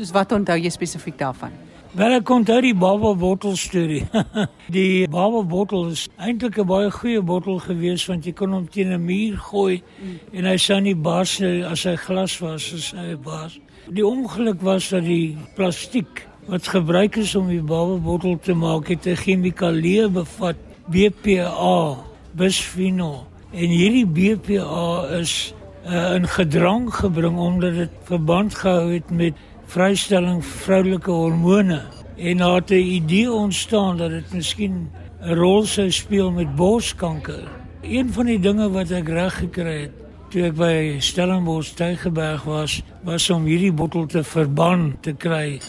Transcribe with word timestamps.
Soos 0.00 0.14
wat 0.16 0.30
onthou 0.32 0.54
jy 0.56 0.70
spesifiek 0.72 1.18
daarvan? 1.20 1.52
Wel 1.92 2.14
ek 2.16 2.30
onthou 2.32 2.56
die 2.64 2.72
baba 2.72 3.10
bottel 3.20 3.52
storie. 3.60 4.06
die 4.76 5.04
baba 5.12 5.42
bottel 5.44 5.90
is 5.92 6.06
eintlik 6.16 6.56
'n 6.56 6.64
baie 6.64 6.88
goeie 6.94 7.20
bottel 7.20 7.58
gewees 7.60 8.06
want 8.08 8.24
jy 8.24 8.32
kon 8.32 8.54
hom 8.56 8.64
teen 8.64 8.94
'n 8.96 9.04
muur 9.04 9.36
gooi 9.36 9.82
mm. 9.82 10.16
en 10.32 10.48
hy 10.48 10.56
sou 10.56 10.80
nie 10.80 10.94
bars 10.96 11.34
as 11.44 11.84
hy 11.84 11.96
glas 12.00 12.38
was, 12.40 12.70
as 12.72 12.88
hy 12.96 13.12
bars. 13.20 13.60
Die 13.92 14.06
ongeluk 14.06 14.64
was 14.64 14.88
dat 14.88 15.04
die 15.04 15.36
plastiek 15.54 16.24
wat 16.48 16.64
gebruik 16.64 17.20
is 17.20 17.36
om 17.36 17.52
die 17.52 17.60
baba 17.60 18.00
bottel 18.00 18.40
te 18.40 18.56
maak 18.56 18.88
het 18.88 19.04
'n 19.04 19.20
chemikalie 19.20 20.08
bevat, 20.08 20.56
BPA, 20.88 22.00
bisphenol. 22.32 23.28
En 23.52 23.68
hierdie 23.68 24.06
BPA 24.08 25.20
is 25.20 25.52
uh, 25.84 26.14
in 26.14 26.24
gedrang 26.24 26.88
gebring 26.88 27.36
omdat 27.36 27.74
dit 27.74 27.90
verband 28.08 28.54
gehou 28.54 28.92
het 28.92 29.10
met 29.10 29.34
vrystelling 29.70 30.40
vroulike 30.44 31.10
hormone 31.10 31.80
en 32.16 32.36
daar 32.36 32.54
het 32.54 32.70
'n 32.70 32.74
idee 32.98 33.32
ontstaan 33.32 33.96
dat 33.96 34.10
dit 34.10 34.32
miskien 34.32 34.90
'n 35.22 35.34
rol 35.34 35.64
sou 35.64 35.90
speel 35.90 36.30
met 36.30 36.54
borskanker. 36.54 37.48
Een 37.82 38.12
van 38.12 38.26
die 38.26 38.40
dinge 38.40 38.70
wat 38.70 38.90
ek 38.90 39.08
reg 39.08 39.38
gekry 39.38 39.80
het 39.80 39.92
toe 40.30 40.42
ek 40.42 40.54
by 40.54 40.96
Stellenbosch 40.98 41.74
Tygerberg 41.74 42.42
was, 42.42 42.82
was 43.02 43.30
om 43.30 43.44
hierdie 43.44 43.72
bottel 43.72 44.06
te 44.06 44.24
verban 44.24 44.96
te 45.00 45.12
kry 45.12 45.60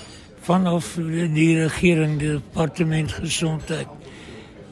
vanaf 0.41 0.97
die 1.33 1.61
regering, 1.63 2.19
die 2.19 2.27
departement 2.27 3.11
gesondheid 3.11 3.87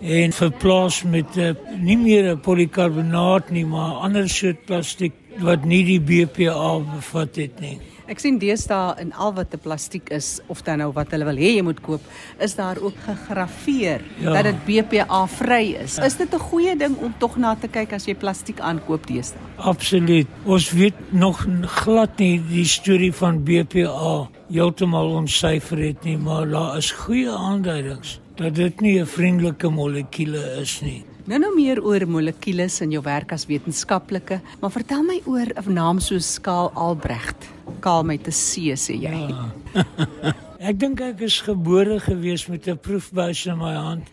en 0.02 0.32
verplaas 0.32 1.04
met 1.04 1.38
'n 1.38 1.58
nie 1.80 1.98
meer 1.98 2.32
'n 2.32 2.40
polikarbonaat 2.40 3.50
nie, 3.50 3.66
maar 3.66 3.92
ander 3.92 4.30
soort 4.30 4.66
plastiek 4.66 5.14
wat 5.38 5.66
nie 5.66 5.84
die 5.84 6.00
BPA 6.00 6.80
bevat 6.80 7.36
het 7.36 7.60
nie. 7.60 7.80
Ek 8.10 8.18
sien 8.18 8.40
deesdae 8.42 8.96
in 9.04 9.12
al 9.14 9.36
wat 9.38 9.54
'n 9.54 9.62
plastiek 9.62 10.10
is 10.10 10.40
of 10.48 10.64
dan 10.66 10.80
nou 10.82 10.92
wat 10.94 11.12
hulle 11.12 11.26
wil 11.26 11.38
hê 11.38 11.50
jy 11.58 11.62
moet 11.62 11.82
koop, 11.82 12.02
is 12.40 12.56
daar 12.56 12.78
ook 12.82 12.98
gegraveer 13.06 14.02
ja. 14.18 14.34
dat 14.34 14.44
dit 14.44 14.66
BPA 14.66 15.28
vry 15.28 15.78
is. 15.84 15.96
Ja. 15.96 16.04
Is 16.04 16.18
dit 16.18 16.34
'n 16.34 16.40
goeie 16.40 16.76
ding 16.76 16.98
om 16.98 17.14
tog 17.18 17.38
na 17.38 17.56
te 17.56 17.68
kyk 17.68 17.94
as 17.94 18.06
jy 18.06 18.16
plastiek 18.16 18.60
aankoop 18.60 19.08
deesdae? 19.08 19.42
Absoluut. 19.58 20.28
Ons 20.46 20.72
weet 20.72 20.98
nog 21.12 21.46
glad 21.62 22.18
nie 22.18 22.42
die 22.50 22.66
storie 22.66 23.14
van 23.14 23.44
BPA 23.44 24.30
heeltemal 24.50 25.10
ontsyfer 25.10 25.78
het 25.78 26.04
nie, 26.04 26.18
maar 26.18 26.50
daar 26.50 26.78
is 26.78 26.92
goeie 26.92 27.30
aanduidings 27.30 28.20
dat 28.36 28.56
dit 28.56 28.82
nie 28.82 29.00
'n 29.02 29.06
vriendelike 29.06 29.70
molekuule 29.70 30.62
is 30.62 30.82
nie. 30.82 31.09
Nou 31.30 31.38
nou 31.38 31.52
meer 31.54 31.78
oor 31.86 32.08
molekules 32.10 32.80
in 32.82 32.96
jou 32.96 33.04
werk 33.06 33.36
as 33.36 33.44
wetenskaplike, 33.46 34.40
maar 34.62 34.72
vertel 34.74 35.04
my 35.06 35.20
oor 35.30 35.46
'n 35.62 35.74
naam 35.74 36.00
soos 36.00 36.40
Karl 36.42 36.72
Albrecht. 36.74 37.46
Karl 37.80 38.04
met 38.04 38.26
'n 38.26 38.32
C 38.32 38.74
sê 38.74 38.96
jy. 38.98 39.30
Ja. 39.30 39.86
ek 40.70 40.80
dink 40.80 41.00
ek 41.02 41.22
is 41.22 41.42
gebore 41.42 42.00
gewees 42.00 42.48
met 42.48 42.68
'n 42.68 42.80
proefbuis 42.82 43.46
in 43.46 43.58
my 43.58 43.74
hand. 43.74 44.10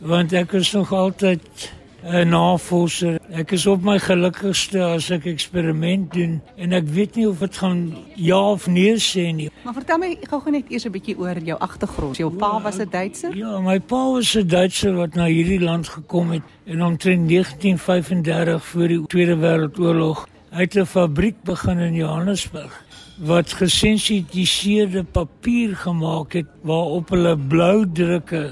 Want 0.00 0.32
ek 0.32 0.52
is 0.52 0.72
nog 0.72 0.92
altyd 0.92 1.70
'n 2.02 2.28
navorser. 2.28 3.20
Ek 3.34 3.50
is 3.50 3.64
op 3.66 3.82
my 3.82 3.96
gelukkigste 3.98 4.78
as 4.78 5.08
ek 5.10 5.24
eksperiment 5.26 6.12
doen 6.14 6.36
en 6.54 6.74
ek 6.76 6.84
weet 6.94 7.16
nie 7.18 7.24
of 7.26 7.40
dit 7.42 7.56
gaan 7.58 7.80
ja 8.14 8.38
of 8.52 8.68
nee 8.70 8.92
sê 9.02 9.24
nie. 9.34 9.48
Maar 9.64 9.74
vertel 9.80 9.98
my 9.98 10.10
gou-gou 10.30 10.52
net 10.54 10.70
eers 10.70 10.86
'n 10.86 10.94
bietjie 10.94 11.16
oor 11.18 11.40
jou 11.42 11.56
agtergrond. 11.58 12.16
Jou 12.16 12.30
pa 12.30 12.62
was 12.62 12.78
'n 12.78 12.86
Duitser? 12.90 13.34
Ja, 13.34 13.58
my 13.58 13.80
pa 13.80 14.12
was 14.12 14.36
'n 14.36 14.46
Duitser 14.46 14.94
wat 14.94 15.14
na 15.14 15.26
hierdie 15.26 15.58
land 15.58 15.88
gekom 15.88 16.30
het 16.30 16.42
in 16.64 16.82
omtrent 16.82 17.26
1935 17.26 18.64
voor 18.64 18.88
die 18.88 19.06
Tweede 19.06 19.36
Wêreldoorlog. 19.36 20.28
Het 20.50 20.76
'n 20.76 20.86
fabriek 20.86 21.42
begin 21.42 21.78
in 21.78 21.94
Johannesburg 21.94 22.84
wat 23.16 23.52
gesensitiseerde 23.52 25.04
papier 25.04 25.76
gemaak 25.76 26.32
het 26.32 26.46
waarop 26.62 27.08
hulle 27.14 27.36
blou 27.38 27.84
drukke 27.92 28.42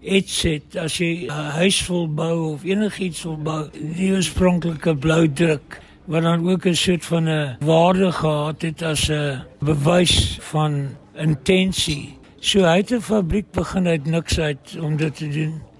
iets 0.00 0.42
het 0.42 0.76
as 0.76 0.98
jy 0.98 1.26
'n 1.28 1.50
huis 1.58 1.86
wil 1.86 2.08
bou 2.08 2.52
of 2.52 2.64
enigiets 2.64 3.22
wil 3.22 3.36
bou, 3.36 3.68
die 3.72 4.12
oorspronklike 4.12 4.96
blou 4.96 5.32
druk 5.32 5.80
wat 6.06 6.22
dan 6.22 6.48
ook 6.48 6.66
'n 6.66 6.74
soort 6.74 7.04
van 7.04 7.28
'n 7.28 7.56
waarde 7.60 8.12
gehad 8.12 8.62
het 8.62 8.82
as 8.82 9.10
'n 9.10 9.44
bewys 9.60 10.38
van 10.40 10.96
intensie. 11.14 12.18
So 12.40 12.64
hy 12.64 12.76
het 12.76 12.90
'n 12.90 13.00
fabriek 13.00 13.50
begin 13.50 13.86
uit 13.86 14.04
niks 14.04 14.38
uit 14.38 14.78
om 14.80 14.96
dit 14.96 15.16
te 15.16 15.28
doen 15.28 15.71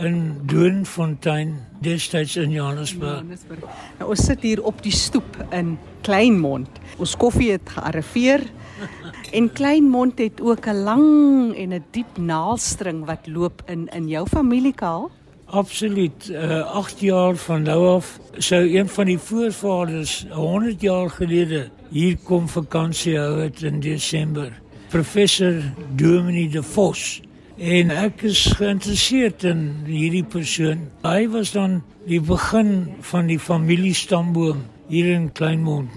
in 0.00 0.40
Doornfontein, 0.46 1.54
destyds 1.80 2.36
in 2.36 2.50
Johannesburg. 2.50 3.20
Johannesburg. 3.20 3.64
Nou 3.98 4.10
ons 4.10 4.24
sit 4.24 4.42
hier 4.42 4.62
op 4.64 4.82
die 4.82 4.94
stoep 4.94 5.36
in 5.50 5.78
Kleinmond. 6.06 6.80
Ons 6.98 7.16
koffie 7.16 7.52
het 7.56 7.76
gearriveer. 7.76 8.46
En 9.30 9.46
Kleinmond 9.54 10.18
het 10.18 10.40
ook 10.42 10.66
'n 10.66 10.82
lang 10.82 11.54
en 11.54 11.70
'n 11.74 11.84
diep 11.90 12.18
naalstring 12.18 13.04
wat 13.06 13.26
loop 13.26 13.62
in 13.66 13.88
in 13.94 14.08
jou 14.08 14.26
familie 14.26 14.74
kaal. 14.74 15.10
Absoluut. 15.44 16.28
Uh 16.28 16.60
8 16.74 17.00
jaar 17.00 17.36
van 17.36 17.62
nou 17.62 17.86
af 17.94 18.18
sou 18.38 18.78
een 18.78 18.88
van 18.88 19.04
die 19.04 19.18
voorvaders 19.18 20.26
100 20.30 20.80
jaar 20.80 21.10
gelede 21.10 21.70
hier 21.90 22.16
kom 22.24 22.48
vakansie 22.48 23.18
hou 23.18 23.40
het 23.40 23.62
in 23.62 23.80
Desember. 23.80 24.60
Professor 24.88 25.62
Dominee 25.94 26.48
de 26.48 26.62
Vos. 26.62 27.20
En 27.60 27.90
ek 27.92 28.22
is 28.24 28.46
geïnteresseerd 28.56 29.42
in 29.44 29.58
hierdie 29.84 30.24
persoon. 30.24 30.86
Hy 31.04 31.26
was 31.28 31.50
dan 31.52 31.82
die 32.08 32.20
begin 32.24 32.70
van 33.04 33.26
die 33.28 33.36
familiestamboom 33.36 34.62
hier 34.88 35.10
in 35.12 35.26
Kleinmond. 35.36 35.92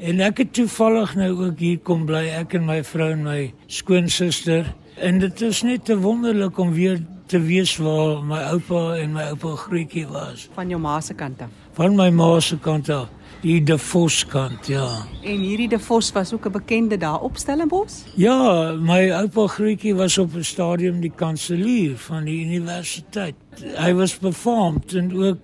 En 0.00 0.22
ek 0.24 0.40
het 0.40 0.54
toevallig 0.56 1.12
nou 1.20 1.28
ook 1.50 1.60
hier 1.60 1.82
kom 1.84 2.06
bly, 2.08 2.22
ek 2.38 2.56
en 2.56 2.64
my 2.64 2.78
vrou 2.88 3.10
en 3.12 3.26
my 3.26 3.42
skoonsister. 3.68 4.72
En 4.96 5.20
dit 5.20 5.44
is 5.44 5.60
net 5.68 5.84
te 5.84 5.98
wonderlik 6.00 6.56
om 6.56 6.72
weer 6.72 7.02
te 7.28 7.42
weet 7.44 7.76
waar 7.84 8.24
my 8.24 8.40
oupa 8.54 8.80
en 8.96 9.12
my 9.12 9.28
oupa 9.34 9.52
grootjie 9.66 10.06
was. 10.08 10.48
Van 10.56 10.72
jou 10.72 10.80
ma 10.80 10.96
se 11.04 11.12
kant 11.12 11.44
af. 11.44 11.52
Van 11.76 11.92
my 11.96 12.08
ma 12.08 12.38
se 12.40 12.56
kant 12.56 12.88
af. 12.88 13.12
Die 13.42 13.62
De 13.62 13.74
Vos 13.78 14.20
kant, 14.26 14.68
ja. 14.70 14.86
En 15.26 15.40
hierdie 15.42 15.68
De 15.68 15.78
Vos 15.78 16.12
was 16.12 16.32
ook 16.32 16.46
'n 16.46 16.52
bekende 16.52 16.96
daar 16.96 17.20
op 17.20 17.36
Stellenbosch? 17.36 17.94
Ja, 18.14 18.72
my 18.78 19.10
oupa 19.10 19.46
grootjie 19.46 19.94
was 19.94 20.18
op 20.18 20.34
'n 20.34 20.44
stadium 20.44 21.00
die 21.00 21.12
kanselier 21.14 21.96
van 21.96 22.24
die 22.24 22.44
universiteit. 22.44 23.34
Hy 23.76 23.94
was 23.94 24.18
befaamd 24.18 24.94
en 24.94 25.16
ook 25.16 25.38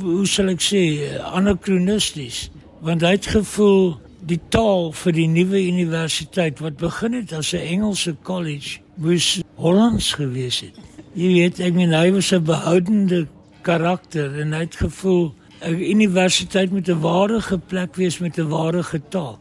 hoe 0.00 0.26
sal 0.26 0.48
ek 0.48 0.60
sê, 0.60 0.82
anakronisties, 1.22 2.50
want 2.80 3.00
hy 3.00 3.10
het 3.10 3.26
gevoel 3.26 4.00
die 4.26 4.40
taal 4.48 4.92
vir 4.92 5.12
die 5.12 5.28
nuwe 5.28 5.66
universiteit 5.66 6.58
wat 6.58 6.76
begin 6.76 7.12
het 7.12 7.32
as 7.32 7.52
'n 7.52 7.56
Engelse 7.56 8.16
college 8.22 8.78
moes 8.94 9.42
Hollands 9.54 10.12
gewees 10.12 10.60
het. 10.60 10.74
Jy 11.12 11.28
weet, 11.28 11.60
ek 11.60 11.74
meen 11.74 11.92
hy 11.92 12.10
was 12.12 12.32
'n 12.32 12.42
behoudende 12.42 13.26
karakter 13.62 14.40
en 14.40 14.52
hy 14.52 14.60
het 14.60 14.76
gevoel 14.76 15.34
'n 15.64 15.80
universiteit 15.80 16.70
moet 16.70 16.88
'n 16.88 17.00
ware 17.00 17.58
plek 17.66 17.96
wees 17.96 18.18
met 18.18 18.38
'n 18.38 18.48
ware 18.48 18.82
taal. 19.08 19.38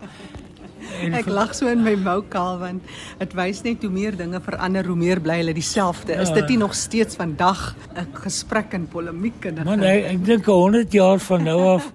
En 1.02 1.14
ek 1.14 1.28
lag 1.32 1.54
so 1.56 1.68
in 1.68 1.84
my 1.84 1.96
mou 1.96 2.22
kaal 2.30 2.60
want 2.62 2.84
dit 3.20 3.34
wys 3.34 3.62
net 3.66 3.84
hoe 3.86 3.92
meer 3.92 4.16
dinge 4.18 4.40
verander 4.44 4.86
hoe 4.86 4.98
meer 5.00 5.22
bly 5.24 5.40
hulle 5.42 5.54
dieselfde. 5.54 6.14
Ja. 6.14 6.22
Is 6.22 6.34
dit 6.36 6.54
nie 6.54 6.58
nog 6.58 6.76
steeds 6.76 7.16
vandag 7.16 7.76
'n 7.96 8.08
gesprek 8.14 8.74
en 8.74 8.88
polemiek 8.88 9.46
en 9.46 9.64
Man, 9.64 9.84
ek, 9.84 10.06
ek 10.06 10.26
dink 10.26 10.46
100 10.46 10.92
jaar 10.92 11.20
van 11.20 11.44
nou 11.44 11.60
af 11.76 11.94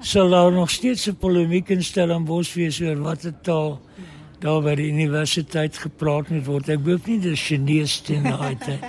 sal 0.00 0.30
daar 0.30 0.52
nog 0.52 0.70
steeds 0.70 1.08
'n 1.08 1.16
polemiek 1.16 1.68
instel 1.68 2.12
aan 2.12 2.24
Bos 2.24 2.54
wees 2.54 2.80
oor 2.80 2.96
watter 2.96 3.34
taal 3.42 3.80
daar 4.38 4.62
by 4.62 4.74
die 4.74 4.90
universiteit 4.92 5.78
gepraat 5.80 6.28
moet 6.28 6.44
word. 6.46 6.68
Ek 6.68 6.84
hoop 6.84 7.06
nie 7.06 7.18
dis 7.20 7.40
Chinese 7.40 8.02
teen 8.02 8.22
daai 8.22 8.56
tyd. 8.60 8.84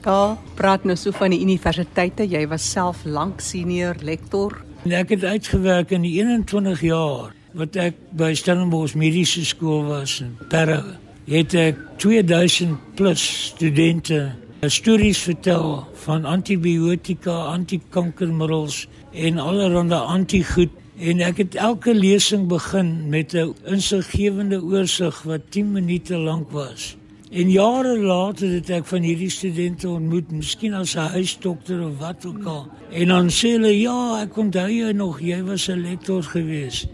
Ka, 0.00 0.38
praat 0.54 0.84
nou 0.84 0.96
so 0.96 1.10
van 1.16 1.30
die 1.34 1.40
universiteite. 1.42 2.26
Jy 2.26 2.46
was 2.50 2.66
self 2.70 3.04
lank 3.04 3.40
senior 3.40 3.96
lektor. 4.02 4.60
En 4.84 4.94
ek 4.94 5.16
het 5.16 5.24
uitgewerk 5.24 5.90
in 5.90 6.06
die 6.06 6.18
21 6.20 6.80
jaar 6.86 7.34
wat 7.58 7.76
ek 7.80 7.96
by 8.18 8.32
Stellenbosch 8.36 8.94
Mediese 8.94 9.44
Skool 9.48 9.88
was 9.88 10.20
in 10.22 10.36
Parel. 10.52 10.94
Het 11.28 11.54
ek 11.54 11.80
2000 11.98 12.76
plus 12.96 13.24
studente 13.50 14.32
stories 14.66 15.18
vertel 15.26 15.86
van 16.04 16.24
antibiotika, 16.24 17.34
antikankermiddels 17.54 18.86
en 19.12 19.38
allerlei 19.38 19.98
antigoed 19.98 20.74
en 20.98 21.20
ek 21.22 21.42
het 21.44 21.54
elke 21.54 21.94
lesing 21.94 22.48
begin 22.50 23.08
met 23.08 23.34
'n 23.34 23.54
insiggewende 23.64 24.62
oorsig 24.62 25.22
wat 25.22 25.50
10 25.50 25.72
minute 25.72 26.16
lank 26.16 26.50
was. 26.50 26.96
En 27.30 27.50
jare 27.50 27.98
later 27.98 28.48
het 28.56 28.70
ek 28.72 28.86
van 28.88 29.04
hierdie 29.04 29.30
studente 29.30 29.88
ontmoet, 29.88 30.30
miskien 30.32 30.72
as 30.74 30.94
'n 30.96 31.12
huisdokter 31.12 31.82
of 31.84 31.98
wat 31.98 32.26
ook 32.26 32.44
al. 32.44 32.68
En 32.90 33.08
dan 33.08 33.28
sê 33.30 33.48
hulle, 33.56 33.80
"Ja, 33.80 34.20
ek 34.22 34.36
onthou 34.36 34.70
jou 34.70 34.92
nog, 34.92 35.20
jy 35.20 35.42
was 35.42 35.68
'n 35.68 35.82
lektor 35.82 36.22
gewees." 36.22 36.86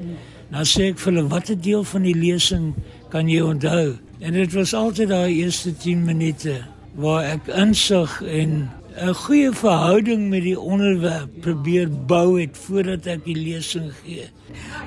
Dan 0.51 0.65
sê 0.65 0.91
ek 0.91 0.99
vir 0.99 1.13
hulle, 1.13 1.29
"Watter 1.29 1.61
deel 1.61 1.85
van 1.85 2.03
die 2.03 2.15
lesing 2.15 2.75
kan 3.09 3.29
jy 3.29 3.41
onthou?" 3.41 3.95
En 4.19 4.33
dit 4.33 4.53
was 4.53 4.75
altyd 4.75 5.09
daai 5.09 5.35
eerste 5.35 5.77
10 5.77 6.05
minute 6.05 6.65
waar 6.95 7.25
ek 7.25 7.47
insig 7.47 8.23
en 8.23 8.71
'n 8.95 9.15
goeie 9.15 9.51
verhouding 9.51 10.29
met 10.31 10.43
die 10.43 10.59
onderwerp 10.61 11.31
probeer 11.43 11.89
bou 11.91 12.41
het 12.41 12.55
voordat 12.55 13.07
ek 13.11 13.25
die 13.25 13.35
lesing 13.35 13.91
gee. 14.05 14.29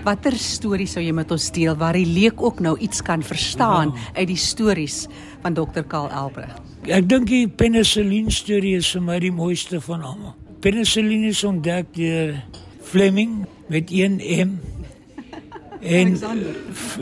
Watter 0.05 0.31
stories 0.39 0.93
sou 0.95 1.03
jy 1.03 1.11
met 1.11 1.31
ons 1.31 1.51
deel 1.51 1.75
waar 1.75 1.97
die 1.97 2.07
leek 2.07 2.41
ook 2.41 2.61
nou 2.63 2.77
iets 2.79 3.01
kan 3.03 3.23
verstaan 3.23 3.91
ja. 3.91 4.21
uit 4.21 4.27
die 4.27 4.39
stories 4.39 5.07
van 5.43 5.53
Dr. 5.53 5.83
Karl 5.87 6.07
Albrecht? 6.07 6.61
Ek 6.87 7.09
dink 7.09 7.27
die 7.27 7.47
penicillin 7.51 8.31
storie 8.31 8.77
is 8.79 8.87
vir 8.95 9.03
my 9.03 9.17
die 9.19 9.31
mooiste 9.31 9.81
van 9.83 10.01
almal. 10.01 10.35
Penicillin 10.63 11.27
is 11.27 11.43
ontdek 11.43 11.91
deur 11.97 12.37
Fleming 12.87 13.43
met 13.67 13.91
'n 13.91 14.21
M. 14.23 14.55
En 15.81 16.07
Alexander, 16.07 16.55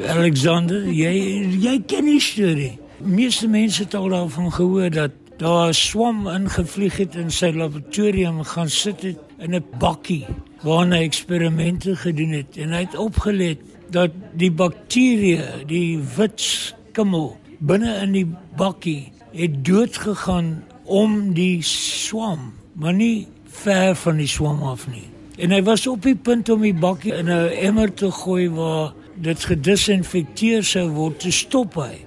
Alexander 0.10 0.82
jy 0.90 1.14
jy 1.62 1.84
ken 1.86 2.06
die 2.06 2.20
storie. 2.20 2.80
Meeste 2.98 3.48
mense 3.48 3.84
het 3.84 3.94
al 3.94 4.10
daarvan 4.10 4.52
gehoor 4.52 4.90
dat 4.90 5.12
daar 5.38 5.68
'n 5.68 5.74
swam 5.74 6.28
ingevlieg 6.28 6.98
het 6.98 7.16
in 7.16 7.32
sy 7.32 7.52
laboratorium 7.52 8.44
gaan 8.44 8.70
sit 8.70 9.02
het 9.02 9.20
in 9.38 9.56
'n 9.56 9.66
bakkie 9.80 10.26
waar 10.62 10.88
hy 10.88 11.04
eksperimente 11.04 11.96
gedoen 11.96 12.32
het 12.32 12.58
en 12.58 12.72
hy 12.72 12.80
het 12.80 12.96
opgelet 12.98 13.60
dat 13.90 14.12
die 14.34 14.52
bakterieë, 14.52 15.66
die 15.68 16.00
wit 16.16 16.42
skimmel 16.42 17.38
binne 17.60 18.00
in 18.02 18.12
die 18.12 18.28
bakkie 18.58 19.12
het 19.32 19.66
dood 19.66 19.98
gegaan 19.98 20.64
om 20.84 21.34
die 21.34 21.62
swam, 21.62 22.54
maar 22.74 22.94
nie 22.94 23.28
ver 23.46 23.96
van 23.96 24.18
die 24.18 24.28
swam 24.28 24.64
af 24.64 24.88
nie. 24.88 25.08
En 25.38 25.52
hy 25.52 25.62
was 25.64 25.88
op 25.88 26.04
die 26.06 26.16
punt 26.16 26.50
om 26.50 26.62
die 26.62 26.74
bakkie 26.74 27.14
in 27.14 27.30
'n 27.30 27.52
emmer 27.68 27.94
te 27.94 28.12
gooi 28.12 28.50
waar 28.50 28.94
dit 29.16 29.44
gedisinfekteer 29.44 30.64
sou 30.64 30.90
word 30.90 31.20
te 31.20 31.32
stop 31.32 31.76
hy. 31.76 32.06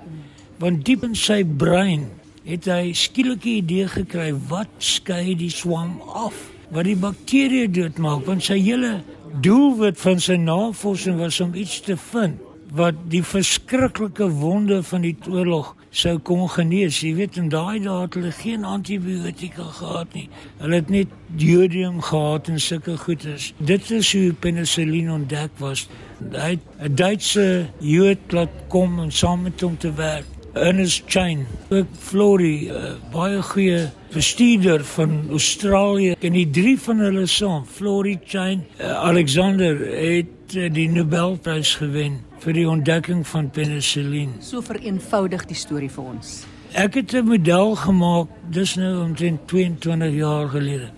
Want 0.59 0.85
diep 0.85 1.05
in 1.05 1.15
sy 1.15 1.45
brein 1.45 2.09
het 2.49 2.65
hy 2.65 2.93
skielik 2.97 3.45
'n 3.45 3.61
idee 3.61 3.89
gekry 3.89 4.33
wat 4.49 4.73
skei 4.79 5.37
die 5.37 5.53
swam 5.53 6.01
af 6.15 6.37
wat 6.71 6.85
die 6.85 6.97
bakterieë 6.97 7.71
doodmaak 7.71 8.27
want 8.27 8.45
sy 8.45 8.59
hele 8.61 9.03
doelwit 9.41 10.01
van 10.01 10.21
sy 10.21 10.37
navorsing 10.37 11.19
was 11.19 11.41
om 11.41 11.55
iets 11.55 11.81
te 11.81 11.97
vind 11.97 12.37
wat 12.73 12.95
die 13.09 13.23
verskriklike 13.25 14.29
wonde 14.41 14.83
van 14.83 15.01
die 15.01 15.17
oorlog 15.29 15.75
sou 15.91 16.19
kon 16.19 16.45
genees. 16.53 17.01
Jy 17.01 17.15
weet 17.17 17.39
in 17.41 17.49
daai 17.53 17.81
dae 17.81 18.03
het 18.03 18.17
hulle 18.19 18.33
geen 18.37 18.65
antibiotika 18.69 19.65
gehad 19.79 20.13
nie. 20.17 20.29
Hulle 20.61 20.81
het 20.83 20.91
net 20.93 21.15
jodium 21.41 22.03
gehad 22.05 22.49
en 22.53 22.61
sulke 22.61 22.97
goedes. 23.01 23.53
Dit 23.57 23.91
is 23.91 24.13
hoe 24.13 24.33
penicillin 24.33 25.11
ontdek 25.11 25.57
was. 25.59 25.89
Hy 26.33 26.59
'n 26.81 26.95
Duitse 26.95 27.69
Jood 27.81 28.33
laat 28.33 28.53
kom 28.69 29.01
en 29.01 29.13
saam 29.13 29.43
met 29.43 29.61
hom 29.61 29.79
te 29.79 29.93
werk. 29.93 30.38
Ernest 30.53 31.03
Chain, 31.07 31.47
ook 31.69 31.87
Flory, 31.99 32.69
uh, 32.71 32.95
baie 33.13 33.43
goeie 33.43 33.91
bestuurder 34.13 34.85
van 34.85 35.27
Australië 35.31 36.15
en 36.21 36.33
die 36.33 36.47
drie 36.51 36.79
van 36.81 37.03
hulle 37.05 37.27
saam, 37.27 37.67
Flory 37.67 38.19
Chain, 38.25 38.65
uh, 38.81 38.95
Alexander 39.05 39.77
het 39.93 40.57
uh, 40.57 40.71
die 40.73 40.89
Nobelprys 40.89 41.75
gewen 41.83 42.21
vir 42.41 42.57
die 42.57 42.67
ontdekking 42.69 43.27
van 43.29 43.51
penicillin. 43.51 44.33
So 44.41 44.65
vereenvoudig 44.65 45.45
die 45.51 45.59
storie 45.59 45.91
vir 45.93 46.13
ons. 46.15 46.41
Ek 46.73 46.95
het 46.95 47.15
'n 47.15 47.25
model 47.25 47.75
gemaak, 47.75 48.29
dis 48.51 48.77
nou 48.77 49.05
omtrent 49.05 49.49
22 49.49 50.15
jaar 50.15 50.49
gelede, 50.49 50.91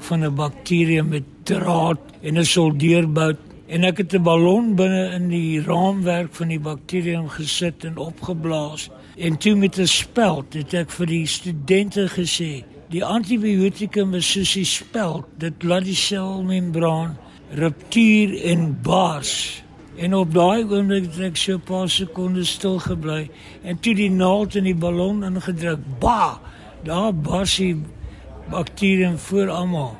van 0.00 0.24
'n 0.24 0.34
bakterie 0.34 1.02
met 1.02 1.24
draad 1.44 2.00
en 2.22 2.38
'n 2.38 2.44
soldeerbout 2.44 3.47
en 3.68 3.84
ek 3.84 3.98
het 3.98 4.14
'n 4.14 4.22
ballon 4.22 4.74
binne 4.74 5.12
in 5.14 5.28
die 5.28 5.62
raamwerk 5.62 6.34
van 6.34 6.48
die 6.48 6.60
bakterium 6.60 7.28
gesit 7.28 7.84
en 7.84 7.96
opgeblaas 7.96 8.90
En 9.18 9.36
toe 9.36 9.54
met 9.54 9.78
'n 9.78 9.86
speld 9.86 10.54
het 10.54 10.74
ek 10.74 10.90
vir 10.90 11.06
die 11.06 11.26
studente 11.26 12.08
gesê, 12.08 12.64
die 12.88 13.04
antibiotikum 13.04 14.14
is 14.14 14.30
soos 14.30 14.52
die 14.52 14.64
speld, 14.64 15.24
dit 15.36 15.62
laat 15.62 15.84
die 15.84 15.94
selmembraan 15.94 17.16
ruptuur 17.50 18.42
en 18.42 18.78
bars. 18.82 19.62
En 19.96 20.14
op 20.14 20.34
daai 20.34 20.64
oomblik 20.64 21.04
het 21.04 21.18
ek 21.18 21.36
so 21.36 21.52
'n 21.52 21.60
paar 21.60 21.88
sekondes 21.88 22.50
stil 22.50 22.78
gebly 22.78 23.30
en 23.62 23.80
toe 23.80 23.94
die 23.94 24.10
naald 24.10 24.54
in 24.54 24.64
die 24.64 24.74
ballon 24.74 25.24
ingedruk. 25.24 25.78
Ba! 25.98 26.40
Daar 26.82 27.14
bars 27.14 27.56
die 27.56 27.82
bakterium 28.50 29.18
voor 29.18 29.48
almal. 29.50 29.96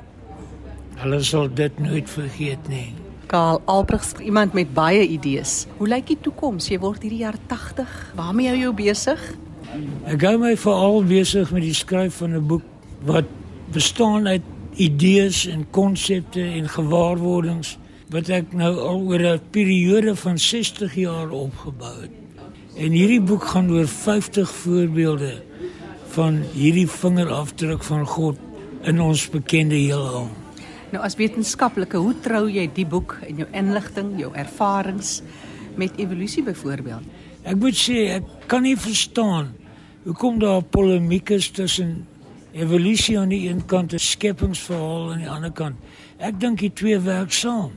Hulle 0.94 1.22
sal 1.22 1.54
dit 1.54 1.78
nooit 1.78 2.10
vergeet 2.10 2.68
nie. 2.68 3.07
Karl 3.28 3.60
Albrecht, 3.64 4.18
iemand 4.18 4.52
met 4.52 4.72
baie 4.74 5.06
idees. 5.06 5.66
Hoe 5.76 5.88
lyk 5.88 6.06
die 6.08 6.18
toekoms? 6.20 6.70
Jy 6.72 6.78
word 6.80 7.02
hierdie 7.04 7.24
jaar 7.26 7.36
80. 7.46 7.90
Waarmee 8.16 8.48
hou 8.48 8.56
jy 8.56 8.70
besig? 8.78 9.20
Ek 10.08 10.22
hou 10.24 10.38
my 10.40 10.54
veral 10.56 11.02
besig 11.04 11.52
met 11.52 11.66
die 11.66 11.76
skryf 11.76 12.22
van 12.22 12.36
'n 12.38 12.46
boek 12.48 12.64
wat 13.04 13.28
bestaan 13.72 14.26
uit 14.26 14.42
idees 14.80 15.46
en 15.46 15.66
konsepte 15.70 16.40
en 16.40 16.68
gewaarwordings 16.68 17.76
wat 18.08 18.30
ek 18.32 18.52
nou 18.56 18.72
al 18.80 19.00
oor 19.10 19.20
'n 19.20 19.40
periode 19.50 20.16
van 20.16 20.38
60 20.38 20.94
jaar 20.94 21.30
opgebou 21.30 22.00
het. 22.00 22.16
En 22.76 22.90
hierdie 22.92 23.20
boek 23.20 23.44
gaan 23.44 23.70
oor 23.70 23.88
50 23.88 24.50
voorbeelde 24.50 25.42
van 26.08 26.42
hierdie 26.54 26.88
vingerafdruk 26.88 27.82
van 27.82 28.06
God 28.06 28.36
in 28.82 29.00
ons 29.00 29.30
bekende 29.30 29.74
heelal. 29.74 30.28
Nou 30.92 31.02
as 31.04 31.18
wetenskaplike, 31.20 32.00
hoe 32.00 32.14
trou 32.24 32.46
jy 32.48 32.64
die 32.72 32.86
boek 32.88 33.18
en 33.26 33.42
jou 33.42 33.48
inligting, 33.52 34.14
jou 34.20 34.30
ervarings 34.32 35.18
met 35.76 35.98
evolusie 36.00 36.42
byvoorbeeld? 36.46 37.04
Ek 37.44 37.58
moet 37.60 37.76
sê 37.76 38.06
ek 38.18 38.30
kan 38.48 38.64
nie 38.64 38.76
verstaan 38.76 39.52
hoekom 40.06 40.38
daar 40.40 40.62
polemiek 40.64 41.30
is 41.36 41.50
tussen 41.52 42.06
evolusie 42.56 43.18
aan 43.20 43.28
die 43.28 43.44
een 43.50 43.60
kant 43.68 43.92
en 43.92 44.00
skepingsverhaal 44.00 45.12
aan 45.12 45.22
die 45.22 45.30
ander 45.30 45.52
kant. 45.52 45.76
Ek 46.18 46.40
dink 46.40 46.62
die 46.64 46.72
twee 46.72 46.98
werk 47.04 47.32
saam. 47.36 47.74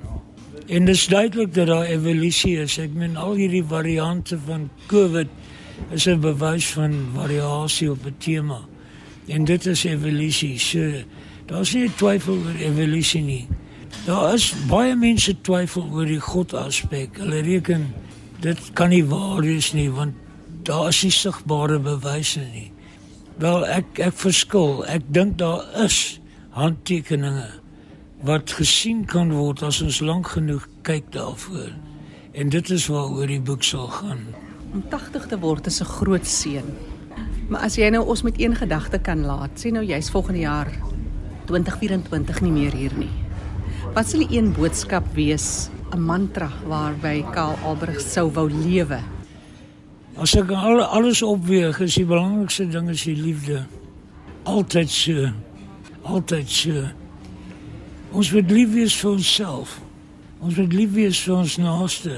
En 0.71 0.87
dit 0.87 0.95
is 0.95 1.07
duidelik 1.11 1.53
dat 1.53 1.67
daar 1.67 1.89
evolusie 1.91 2.55
is. 2.63 2.77
Ek 2.79 2.93
meen 2.95 3.17
al 3.19 3.35
hierdie 3.35 3.65
variante 3.67 4.39
van 4.47 4.69
COVID 4.87 5.27
is 5.91 6.07
'n 6.07 6.21
bewys 6.21 6.71
van 6.73 7.11
variasie 7.15 7.91
op 7.91 8.05
'n 8.05 8.15
tema. 8.17 8.61
En 9.27 9.45
dit 9.45 9.65
is 9.65 9.83
evolusie. 9.83 10.59
So 10.59 11.03
Daar's 11.51 11.73
nie 11.75 11.89
twyfel 11.99 12.37
oor 12.39 12.59
evolusie 12.63 13.21
nie. 13.21 13.47
Daar 14.05 14.37
is 14.37 14.53
baie 14.69 14.95
mense 14.95 15.33
twyfel 15.43 15.89
oor 15.91 16.07
die 16.07 16.21
God 16.23 16.53
aspek. 16.55 17.17
Hulle 17.19 17.41
reken 17.43 17.89
dit 18.41 18.59
kan 18.73 18.93
nie 18.93 19.03
waar 19.05 19.43
wees 19.43 19.73
nie 19.75 19.89
want 19.91 20.15
daar 20.63 20.87
is 20.93 21.01
nie 21.03 21.11
sigbare 21.11 21.79
bewyse 21.83 22.45
nie. 22.53 22.69
Wel 23.41 23.65
ek 23.67 23.99
ek 23.99 24.15
verskil. 24.21 24.85
Ek 24.87 25.03
dink 25.11 25.35
daar 25.41 25.65
is 25.83 26.21
handtekeninge 26.55 27.49
wat 28.23 28.53
gesien 28.55 29.03
kan 29.09 29.33
word 29.35 29.63
as 29.65 29.81
ons 29.83 29.99
lank 29.99 30.31
genoeg 30.37 30.69
kyk 30.87 31.11
daarvoor. 31.11 31.73
En 32.31 32.53
dit 32.53 32.71
is 32.71 32.87
waaroor 32.87 33.27
die 33.27 33.41
boek 33.43 33.65
sal 33.67 33.89
gaan. 33.91 34.23
Om 34.71 34.85
80 34.93 35.27
te 35.27 35.39
word 35.39 35.67
is 35.67 35.81
'n 35.81 35.91
groot 35.99 36.27
seën. 36.27 36.67
Maar 37.49 37.61
as 37.67 37.75
jy 37.75 37.89
nou 37.89 38.05
ons 38.07 38.21
met 38.21 38.39
een 38.39 38.55
gedagte 38.55 38.99
kan 38.99 39.25
laat, 39.25 39.51
sê 39.59 39.71
nou 39.71 39.83
jy's 39.83 40.09
volgende 40.09 40.39
jaar 40.39 40.71
2024 41.45 42.41
nie 42.41 42.51
meer 42.51 42.75
hier 42.75 42.93
nie. 42.97 43.11
Wat 43.95 44.07
sal 44.07 44.23
die 44.23 44.37
een 44.37 44.53
boodskap 44.55 45.07
wees, 45.15 45.69
'n 45.91 45.99
mantra 45.99 46.49
waarby 46.67 47.23
Karl 47.33 47.57
Albrecht 47.63 48.07
sou 48.07 48.31
wou 48.31 48.49
lewe? 48.49 48.99
As 50.15 50.35
ek 50.35 50.51
al, 50.51 50.81
alles 50.81 51.21
opweeg, 51.21 51.79
is 51.79 51.95
die 51.95 52.05
belangrikste 52.05 52.67
ding 52.67 52.89
is 52.89 53.03
die 53.03 53.15
liefde. 53.15 53.65
Altyd 54.43 54.89
so. 54.89 55.29
Altyd 56.03 56.49
so. 56.49 56.83
Ons 58.11 58.31
moet 58.31 58.51
lief 58.51 58.73
wees 58.73 58.95
vir 58.95 59.11
onsself. 59.11 59.79
Ons 60.41 60.57
moet 60.57 60.73
lief 60.73 60.91
wees 60.91 61.19
vir 61.23 61.35
ons 61.35 61.57
naaste. 61.57 62.17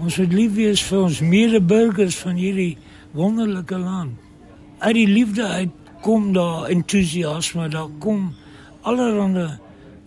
Ons 0.00 0.16
moet 0.16 0.32
lief 0.32 0.54
wees 0.56 0.82
vir 0.88 1.02
ons 1.02 1.20
medeburgers 1.20 2.16
van 2.22 2.38
hierdie 2.40 2.78
wonderlike 3.12 3.78
land. 3.78 4.16
Uit 4.80 4.94
die 4.96 5.08
liefde 5.10 5.44
uit 5.44 5.79
kom 6.00 6.32
daar 6.32 6.68
entoesiasme, 6.72 7.68
daar 7.68 7.88
kom 7.98 8.34
allerlei 8.80 9.58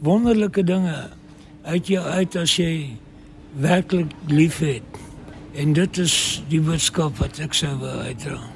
wonderlike 0.04 0.64
dinge 0.64 1.10
uit 1.64 1.88
jou 1.88 2.06
uit 2.06 2.36
as 2.36 2.58
jy 2.60 2.98
werklik 3.60 4.12
liefhet. 4.28 4.84
En 5.54 5.74
dit 5.74 5.98
is 5.98 6.42
die 6.50 6.62
boodskap 6.62 7.18
wat 7.22 7.40
ek 7.44 7.54
sou 7.54 7.76
wou 7.80 7.98
uitdra. 8.04 8.53